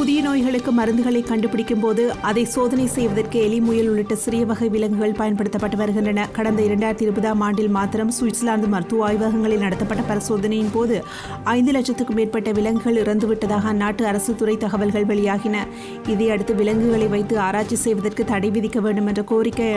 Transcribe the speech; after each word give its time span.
புதிய 0.00 0.20
நோய்களுக்கு 0.22 0.70
மருந்துகளை 0.72 1.20
கண்டுபிடிக்கும் 1.24 1.80
போது 1.80 2.12
அதை 2.12 2.44
சோதனை 2.44 2.86
செய்வதற்கு 2.86 3.38
எலி 3.40 3.60
முயல் 3.60 3.88
உள்ளிட்ட 3.88 4.14
சிறிய 4.14 4.46
வகை 4.46 4.68
விலங்குகள் 4.68 5.12
பயன்படுத்தப்பட்டு 5.12 5.76
வருகின்றன. 5.76 6.28
கடந்த 6.32 6.62
இரண்டாயிரத்தி 6.62 7.02
இருபதாம் 7.02 7.40
ஆண்டில் 7.40 7.68
மாத்திரம் 7.68 8.12
சுவிட்சர்லாந்து 8.20 8.68
மருத்துவ 8.68 9.04
ஆய்வகங்களில் 9.04 9.58
நடத்தப்பட்ட 9.58 10.02
பரிசோதனையின் 10.02 10.70
போது 10.72 11.04
ஐந்து 11.44 11.72
லட்சத்துக்கும் 11.72 12.14
மேற்பட்ட 12.14 12.52
விலங்குகள் 12.52 13.02
இறந்துவிட்டதாக 13.02 13.68
அந்நாட்டு 13.72 14.02
அரசு 14.02 14.34
துறை 14.34 14.56
தகவல்கள் 14.56 15.06
வெளியாகின. 15.06 15.66
இதையடுத்து 16.06 16.54
விலங்குகளை 16.54 17.06
வைத்து 17.06 17.38
ஆராய்ச்சி 17.38 17.76
செய்வதற்கு 17.76 18.24
தடை 18.24 18.50
விதிக்க 18.50 18.80
வேண்டும் 18.80 19.06
என்ற 19.06 19.22
கோரிக்கை 19.22 19.74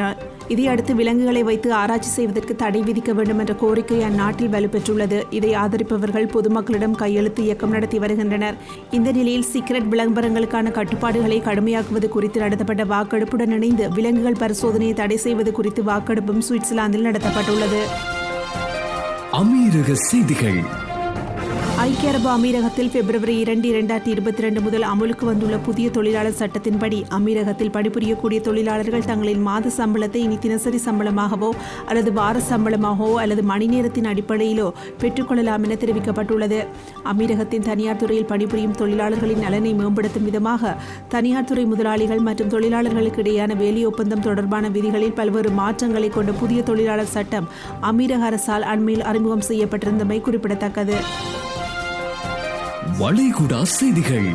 இதையடுத்து 0.47 0.95
விலங்குகளை 0.95 1.43
வைத்து 1.43 1.73
ஆராய்ச்சி 1.73 2.09
செய்வதற்கு 2.09 2.55
தடை 2.55 2.81
விதிக்க 2.81 3.13
வேண்டும் 3.13 3.39
என்ற 3.39 3.53
கோரிக்கை 3.53 4.03
அந்நாட்டில் 4.03 4.47
வலுப்பெற்றுள்ளது. 4.47 5.23
இதை 5.29 5.53
ஆதரிப்பவர்கள் 5.53 6.27
பொதுமக்களிடம் 6.27 6.91
கையெழுத்து 6.91 7.43
இயக்கம் 7.43 7.69
நடத்தி 7.69 7.99
வருகின்றனர். 7.99 8.55
இந்த 8.91 9.11
நிலையில் 9.11 9.45
சீக்ரெட் 9.53 9.89
விளம்பரங்களுக்கான 9.91 10.71
கட்டுப்பாடுகளை 10.71 11.41
கடுமையாக்குவது 11.41 12.07
குறித்து 12.07 12.39
நடத்தப்பட்ட 12.39 12.83
வாக்கெடுப்புடன் 12.83 13.51
இணைந்து 13.51 13.91
விலங்குகள் 13.91 14.49
பரிசோதனையை 14.49 14.93
தடை 14.93 15.17
செய்வது 15.17 15.51
குறித்து 15.51 15.83
வாக்கெடுப்பும் 15.83 16.41
சுவிட்சர்லாந்தில் 16.49 17.05
நடத்தப்பட்டுள்ளது. 17.09 17.81
அமீரக 19.31 19.91
செய்திகள். 19.91 20.82
ஐக்கிய 21.83 22.09
அரபு 22.09 22.29
அமீரகத்தில் 22.33 22.91
பிப்ரவரி 22.91 23.33
இரண்டு 23.43 23.65
இரண்டாயிரத்தி 23.71 24.11
இருபத்தி 24.11 24.41
ரெண்டு 24.43 24.59
முதல் 24.61 24.85
அமலுக்கு 24.89 25.25
வந்துள்ள 25.29 25.55
புதிய 25.57 25.87
தொழிலாளர் 25.89 26.37
சட்டத்தின்படி 26.41 26.99
அமீரகத்தில் 27.17 27.71
பணிபுரியக்கூடிய 27.75 28.39
தொழிலாளர்கள் 28.47 29.05
தங்களின் 29.09 29.41
மாத 29.47 29.71
சம்பளத்தை 29.77 30.19
இனி 30.25 30.37
தினசரி 30.45 30.79
சம்பளமாகவோ 30.85 31.49
அல்லது 31.89 32.13
வார 32.19 32.43
சம்பளமாகவோ 32.51 33.15
அல்லது 33.23 33.43
மணி 33.51 33.67
நேரத்தின் 33.73 34.07
அடிப்படையிலோ 34.11 34.67
பெற்றுக்கொள்ளலாம் 35.01 35.65
என 35.67 35.77
தெரிவிக்கப்பட்டுள்ளது. 35.83 36.59
அமீரகத்தின் 37.11 37.67
தனியார் 37.69 38.01
துறையில் 38.03 38.29
பணிபுரியும் 38.31 38.77
தொழிலாளர்களின் 38.81 39.43
நலனை 39.47 39.73
மேம்படுத்தும் 39.81 40.27
விதமாக 40.29 40.75
தனியார் 41.09 41.49
துறை 41.51 41.65
முதலாளிகள் 41.65 42.25
மற்றும் 42.29 42.53
தொழிலாளர்களுக்கு 42.55 43.21
இடையேயான 43.25 43.57
வேலை 43.63 43.83
ஒப்பந்தம் 43.91 44.25
தொடர்பான 44.29 44.69
விதிகளில் 44.77 45.17
பல்வேறு 45.21 45.53
மாற்றங்களை 45.61 46.11
கொண்ட 46.17 46.33
புதிய 46.43 46.61
தொழிலாளர் 46.71 47.13
சட்டம் 47.17 47.49
அமீரக 47.91 48.29
அரசால் 48.31 48.67
அண்மையில் 48.73 49.07
அறிமுகம் 49.11 49.47
செய்யப்பட்டிருந்தமை 49.49 50.21
குறிப்பிடத்தக்கது. 50.21 50.97
வளைகுடா 52.99 53.61
செய்திகள். 53.63 54.27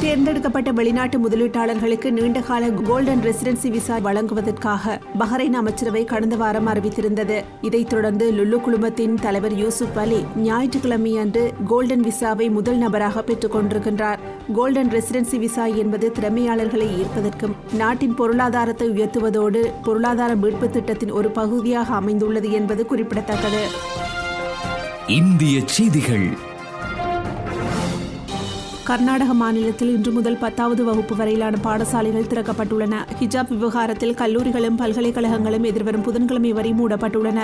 தேர்ந்தெடுக்கப்பட்ட 0.00 0.72
வெளிநாட்டு 0.72 1.28
முதலீட்டாளர்களுக்கு 1.28 2.10
நீண்டகால 2.10 2.70
கோல்டன் 2.70 3.20
ரெசிடென்சி 3.20 3.68
விசா 3.68 3.98
வழங்குவதற்காக 3.98 5.00
பஹ்ரைன் 5.18 5.52
அமைச்சரவை 5.52 6.04
கடந்த 6.04 6.36
வாரம் 6.36 6.66
அறிவித்திருந்தது. 6.66 7.44
இதைத் 7.60 7.88
தொடர்ந்து 7.88 8.32
லுல்லு 8.32 8.60
குழுமத்தின் 8.60 9.14
தலைவர் 9.14 9.54
யூசுப் 9.54 9.98
அலி 9.98 10.24
ஞாயிற்றுக்கிழமை 10.36 11.18
அன்று 11.18 11.52
கோல்டன் 11.66 12.04
விசாவை 12.04 12.50
முதல் 12.50 12.76
நபராக 12.76 13.22
பெற்றுக் 13.22 13.56
கொண்டிருக்கின்றார். 13.56 14.18
கோல்டன் 14.52 14.88
ரெசிடென்சி 14.88 15.38
விசா 15.38 15.64
என்பது 15.64 16.12
திறமையாளர்களை 16.20 16.88
ஈர்ப்பதற்கும் 17.00 17.74
நாட்டின் 17.74 18.14
பொருளாதாரத்தை 18.14 18.88
உயர்த்துவதோடு 18.88 19.72
பொருளாதார 19.84 20.34
மீட்பு 20.34 20.70
திட்டத்தின் 20.70 21.10
ஒரு 21.10 21.30
பகுதியாக 21.30 21.94
அமைந்துள்ளது 21.94 22.52
என்பது 22.52 22.86
குறிப்பிடத்தக்கது. 22.86 23.66
இந்திய 25.06 25.60
செய்திகள். 25.64 26.47
கர்நாடக 28.88 29.34
மாநிலத்தில் 29.34 29.94
இன்று 29.94 30.10
முதல் 30.10 30.36
பத்தாவது 30.36 30.84
வகுப்பு 30.84 31.16
வரையிலான 31.16 31.56
பாடசாலைகள் 31.64 32.28
திறக்கப்பட்டுள்ளன. 32.28 32.94
ஹிஜாப் 33.20 33.48
விவகாரத்தில் 33.48 34.14
கல்லூரிகளும் 34.14 34.78
பல்கலைக்கழகங்களும் 34.78 35.64
எதிர்வரும் 35.64 36.00
புதன்கிழமை 36.00 36.52
வரை 36.52 36.72
மூடப்பட்டுள்ளன 36.72 37.40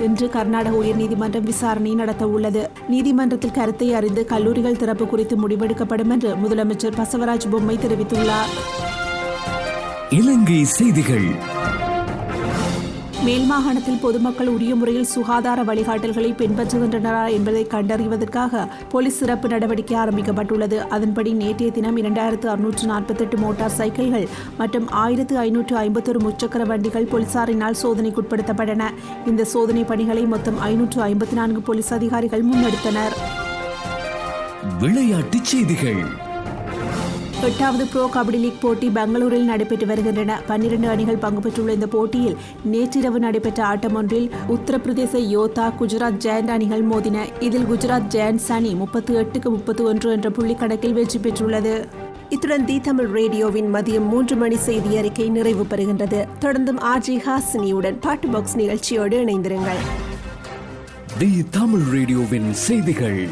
இன்று 0.00 0.28
கர்நாடக 0.28 0.76
உயர்நீதிமன்றம் 0.76 1.42
விசாரணை 1.42 1.94
நடத்த 1.94 2.28
உள்ளது 2.28 2.70
நீதிமன்றத்தில் 2.88 3.50
கருத்தை 3.50 3.94
அறிந்து 3.94 4.24
கல்லூரிகள் 4.24 4.76
திறப்பு 4.76 5.06
குறித்து 5.06 5.48
முடிவெடுக்கப்படும் 5.48 6.10
என்று 6.10 6.36
முதலமைச்சர் 6.36 6.96
பசவராஜ் 6.96 7.50
பொம்மை 7.50 7.76
தெரிவித்துள்ளார். 7.76 8.52
இலங்கை 10.10 10.64
செய்திகள். 10.64 11.28
மேல் 13.26 13.44
மாகாணத்தில் 13.44 13.98
பொதுமக்கள் 13.98 14.46
உரிய 14.46 14.74
முறையில் 14.74 15.04
சுகாதார 15.04 15.62
வழிகாட்டல்களை 15.62 16.28
பின்பற்றுகின்றனரா 16.40 17.30
என்பதை 17.30 17.66
கண்டறிவதற்காக 17.70 18.68
போலீஸ் 18.88 19.18
சிறப்பு 19.18 19.48
நடவடிக்கை 19.48 19.98
ஆரம்பிக்கப்பட்டுள்ளது. 19.98 20.76
அதன்படி 20.76 21.32
நேற்றைய 21.32 21.72
தினம் 21.72 21.96
இரண்டாயிரத்து 21.96 22.46
அறுநூற்று 22.46 22.86
நாற்பத்தெட்டு 22.86 23.36
மோட்டார் 23.36 23.70
சைக்கிள்கள் 23.70 24.28
மற்றும் 24.58 24.88
ஆயிரத்து 24.88 25.38
ஐநூற்று 25.38 25.76
ஐம்பத்தொரு 25.76 26.20
முச்சக்கர 26.26 26.66
வண்டிகள் 26.66 27.04
போலீசாரினால் 27.04 27.80
சோதனைக்குட்படுத்தப்பட்டன. 27.82 28.84
இந்த 29.26 29.44
சோதனை 29.44 29.84
பணிகளை 29.84 30.26
மொத்தம் 30.26 30.60
ஐநூற்று 30.60 31.02
ஐம்பத்தி 31.04 31.32
நான்கு 31.32 31.60
போலீஸ் 31.60 31.94
அதிகாரிகள் 31.94 32.44
முன்னெடுத்தனர். 32.44 33.16
விளையாட்டுச் 34.78 35.44
செய்திகள். 35.44 36.24
எட்டாவது 37.46 37.86
ப்ரோ 37.86 38.10
கபடி 38.14 38.38
லீக் 38.40 38.60
போட்டி 38.60 38.88
பெங்களூரில் 38.88 39.44
நடைபெற்று 39.44 39.86
வருகின்றன. 39.86 40.40
பன்னிரண்டு 40.46 40.88
அணிகள் 40.88 41.16
பங்கு 41.16 41.40
பெற்றுள்ள 41.40 41.72
இந்த 41.72 41.86
போட்டியில் 41.86 42.36
நேற்றிரவு 42.64 43.18
நடைபெற்ற 43.18 43.64
ஆட்டம் 43.64 43.94
ஒன்றில் 43.94 44.30
உத்தரப்பிரதேச 44.48 45.18
யோதா 45.34 45.72
குஜராத் 45.80 46.18
ஜெயண்ட் 46.24 46.48
அணிகள் 46.48 46.84
மோதின. 46.86 47.18
இதில் 47.40 47.64
குஜராத் 47.64 48.08
ஜெயண்ட்ஸ் 48.08 48.52
அணி 48.52 48.74
முப்பத்தி 48.74 49.14
எட்டுக்கு 49.14 49.44
முப்பத்தி 49.44 49.84
ஒன்று 49.84 50.10
என்ற 50.10 50.30
புள்ளி 50.30 50.54
கணக்கில் 50.54 50.92
வெற்றி 50.92 51.18
பெற்றுள்ளது. 51.18 51.84
இத்துடன் 52.28 52.64
தி 52.64 52.80
தமிழ் 52.80 53.06
ரேடியோவின் 53.06 53.74
மதியம் 53.74 54.08
மூன்று 54.08 54.36
மணி 54.36 54.56
செய்தி 54.56 54.96
அறிக்கை 54.96 55.28
நிறைவு 55.28 55.66
பெறுகின்றது. 55.70 56.26
தொடர்ந்தும் 56.40 56.82
ஆர்ஜி 56.94 57.18
ஹாசினியுடன் 57.28 57.96
பாட்டு 58.00 58.28
பாக்ஸ் 58.28 58.56
நிகழ்ச்சியோடு 58.56 59.24
இணைந்திருங்கள். 59.24 59.82
தி 61.18 61.44
தமிழ் 61.50 61.80
ரேடியோவின் 61.80 62.52
செய்திகள். 62.52 63.28